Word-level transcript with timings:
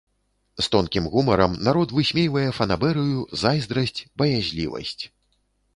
З 0.61 0.63
тонкім 0.75 1.09
гумарам 1.15 1.53
народ 1.67 1.93
высмейвае 1.97 2.49
фанабэрыю, 2.61 3.21
зайздрасць, 3.45 3.99
баязлівасць. 4.23 5.01